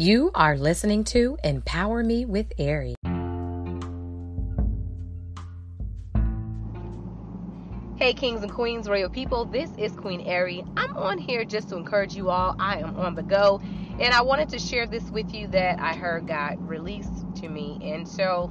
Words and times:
You 0.00 0.30
are 0.34 0.56
listening 0.56 1.04
to 1.12 1.36
Empower 1.44 2.02
Me 2.02 2.24
with 2.24 2.46
Ari. 2.58 2.94
Hey, 7.96 8.14
kings 8.14 8.42
and 8.42 8.50
queens, 8.50 8.88
royal 8.88 9.10
people, 9.10 9.44
this 9.44 9.68
is 9.76 9.92
Queen 9.92 10.26
Ari. 10.26 10.64
I'm 10.74 10.96
on 10.96 11.18
here 11.18 11.44
just 11.44 11.68
to 11.68 11.76
encourage 11.76 12.16
you 12.16 12.30
all. 12.30 12.56
I 12.58 12.78
am 12.78 12.98
on 12.98 13.14
the 13.14 13.22
go, 13.22 13.60
and 14.00 14.14
I 14.14 14.22
wanted 14.22 14.48
to 14.48 14.58
share 14.58 14.86
this 14.86 15.10
with 15.10 15.34
you 15.34 15.48
that 15.48 15.78
I 15.78 15.92
heard 15.92 16.26
God 16.26 16.66
released 16.66 17.12
to 17.42 17.50
me. 17.50 17.78
And 17.82 18.08
so 18.08 18.50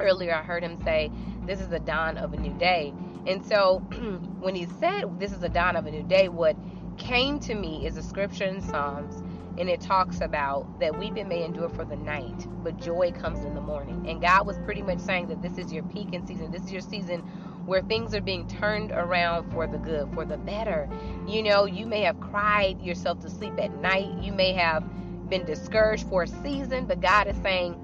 earlier 0.00 0.34
I 0.34 0.42
heard 0.42 0.62
him 0.62 0.82
say, 0.82 1.10
This 1.44 1.60
is 1.60 1.68
the 1.68 1.80
dawn 1.80 2.16
of 2.16 2.32
a 2.32 2.38
new 2.38 2.54
day. 2.54 2.94
And 3.26 3.44
so 3.44 3.80
when 4.40 4.54
he 4.54 4.66
said, 4.80 5.20
This 5.20 5.30
is 5.30 5.40
the 5.40 5.50
dawn 5.50 5.76
of 5.76 5.84
a 5.84 5.90
new 5.90 6.04
day, 6.04 6.30
what 6.30 6.56
came 6.96 7.38
to 7.40 7.54
me 7.54 7.86
is 7.86 7.98
a 7.98 8.02
scripture 8.02 8.44
in 8.44 8.62
Psalms 8.62 9.22
and 9.58 9.68
it 9.68 9.80
talks 9.80 10.20
about 10.20 10.80
that 10.80 10.98
weeping 10.98 11.28
may 11.28 11.44
endure 11.44 11.68
for 11.68 11.84
the 11.84 11.96
night, 11.96 12.46
but 12.62 12.76
joy 12.76 13.12
comes 13.12 13.44
in 13.44 13.54
the 13.54 13.60
morning. 13.60 14.04
And 14.08 14.20
God 14.20 14.46
was 14.46 14.58
pretty 14.58 14.82
much 14.82 14.98
saying 14.98 15.28
that 15.28 15.42
this 15.42 15.58
is 15.58 15.72
your 15.72 15.84
peak 15.84 16.12
in 16.12 16.26
season. 16.26 16.50
This 16.50 16.62
is 16.62 16.72
your 16.72 16.80
season 16.80 17.20
where 17.64 17.82
things 17.82 18.14
are 18.14 18.20
being 18.20 18.46
turned 18.46 18.90
around 18.90 19.50
for 19.52 19.66
the 19.66 19.78
good, 19.78 20.12
for 20.12 20.24
the 20.24 20.36
better. 20.36 20.88
You 21.26 21.42
know, 21.42 21.64
you 21.64 21.86
may 21.86 22.02
have 22.02 22.20
cried 22.20 22.80
yourself 22.80 23.20
to 23.20 23.30
sleep 23.30 23.54
at 23.58 23.72
night. 23.78 24.10
You 24.20 24.32
may 24.32 24.52
have 24.52 24.84
been 25.28 25.44
discouraged 25.44 26.08
for 26.08 26.24
a 26.24 26.28
season, 26.28 26.86
but 26.86 27.00
God 27.00 27.28
is 27.28 27.36
saying 27.42 27.80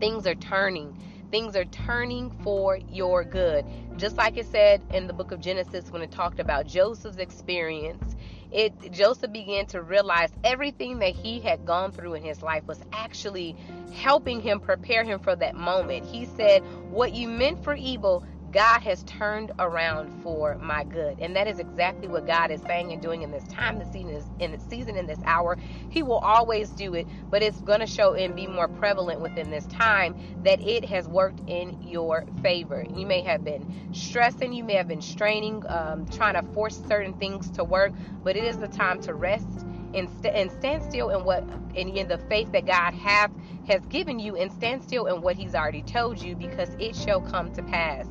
things 0.00 0.26
are 0.26 0.34
turning. 0.34 0.96
Things 1.30 1.54
are 1.54 1.64
turning 1.66 2.30
for 2.42 2.76
your 2.90 3.22
good. 3.24 3.64
Just 3.96 4.16
like 4.16 4.36
it 4.36 4.46
said 4.46 4.82
in 4.92 5.06
the 5.06 5.12
book 5.12 5.30
of 5.30 5.40
Genesis 5.40 5.90
when 5.90 6.02
it 6.02 6.10
talked 6.10 6.40
about 6.40 6.66
Joseph's 6.66 7.18
experience 7.18 8.16
it 8.52 8.92
Joseph 8.92 9.32
began 9.32 9.66
to 9.66 9.82
realize 9.82 10.30
everything 10.44 10.98
that 11.00 11.14
he 11.14 11.40
had 11.40 11.64
gone 11.64 11.92
through 11.92 12.14
in 12.14 12.22
his 12.24 12.42
life 12.42 12.66
was 12.66 12.80
actually 12.92 13.56
helping 13.92 14.40
him 14.40 14.60
prepare 14.60 15.04
him 15.04 15.18
for 15.20 15.36
that 15.36 15.54
moment. 15.56 16.04
He 16.06 16.26
said, 16.26 16.62
"What 16.90 17.14
you 17.14 17.28
meant 17.28 17.62
for 17.62 17.74
evil, 17.74 18.24
God 18.52 18.80
has 18.82 19.02
turned 19.04 19.52
around 19.58 20.22
for 20.22 20.58
my 20.58 20.84
good. 20.84 21.18
And 21.20 21.36
that 21.36 21.46
is 21.46 21.58
exactly 21.58 22.08
what 22.08 22.26
God 22.26 22.50
is 22.50 22.60
saying 22.62 22.92
and 22.92 23.00
doing 23.00 23.22
in 23.22 23.30
this 23.30 23.44
time, 23.44 23.78
this 23.78 23.90
season, 23.92 24.22
in 24.40 24.52
the 24.52 24.58
season, 24.58 24.96
in 24.96 25.06
this 25.06 25.20
hour. 25.24 25.56
He 25.88 26.02
will 26.02 26.18
always 26.18 26.70
do 26.70 26.94
it, 26.94 27.06
but 27.30 27.42
it's 27.42 27.60
going 27.60 27.80
to 27.80 27.86
show 27.86 28.14
and 28.14 28.34
be 28.34 28.46
more 28.46 28.68
prevalent 28.68 29.20
within 29.20 29.50
this 29.50 29.66
time 29.66 30.16
that 30.44 30.60
it 30.60 30.84
has 30.86 31.08
worked 31.08 31.40
in 31.48 31.80
your 31.82 32.24
favor. 32.42 32.84
You 32.94 33.06
may 33.06 33.22
have 33.22 33.44
been 33.44 33.72
stressing, 33.92 34.52
you 34.52 34.64
may 34.64 34.74
have 34.74 34.88
been 34.88 35.02
straining, 35.02 35.62
um, 35.68 36.06
trying 36.06 36.34
to 36.34 36.42
force 36.52 36.80
certain 36.88 37.14
things 37.14 37.50
to 37.52 37.64
work, 37.64 37.92
but 38.24 38.36
it 38.36 38.44
is 38.44 38.58
the 38.58 38.68
time 38.68 39.00
to 39.02 39.14
rest 39.14 39.66
and, 39.94 40.08
st- 40.10 40.34
and 40.34 40.50
stand 40.52 40.82
still 40.82 41.10
in 41.10 41.24
what 41.24 41.44
in, 41.74 41.88
in 41.96 42.08
the 42.08 42.18
faith 42.18 42.50
that 42.52 42.66
God 42.66 42.94
have 42.94 43.30
has 43.66 43.84
given 43.86 44.18
you 44.18 44.36
and 44.36 44.50
stand 44.52 44.82
still 44.82 45.06
in 45.06 45.20
what 45.22 45.36
he's 45.36 45.54
already 45.54 45.82
told 45.82 46.20
you 46.20 46.34
because 46.36 46.70
it 46.78 46.96
shall 46.96 47.20
come 47.20 47.52
to 47.52 47.62
pass. 47.62 48.06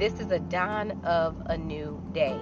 This 0.00 0.14
is 0.14 0.30
a 0.30 0.38
dawn 0.38 0.98
of 1.04 1.36
a 1.44 1.58
new 1.58 2.02
day. 2.14 2.34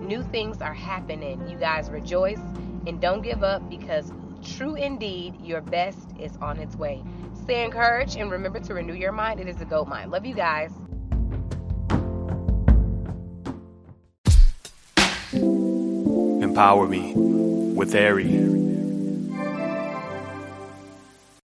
New 0.00 0.22
things 0.22 0.60
are 0.60 0.74
happening. 0.74 1.48
You 1.48 1.56
guys 1.56 1.88
rejoice 1.88 2.42
and 2.86 3.00
don't 3.00 3.22
give 3.22 3.42
up 3.42 3.70
because 3.70 4.12
true 4.44 4.74
indeed, 4.74 5.34
your 5.40 5.62
best 5.62 6.10
is 6.20 6.36
on 6.42 6.58
its 6.58 6.76
way. 6.76 7.02
Stay 7.32 7.64
encouraged 7.64 8.18
and 8.18 8.30
remember 8.30 8.60
to 8.60 8.74
renew 8.74 8.92
your 8.92 9.12
mind. 9.12 9.40
It 9.40 9.48
is 9.48 9.58
a 9.62 9.64
gold 9.64 9.88
mine. 9.88 10.10
Love 10.10 10.26
you 10.26 10.34
guys. 10.34 10.72
Empower 16.42 16.86
me 16.86 17.14
with 17.14 17.94
Ari. 17.94 18.55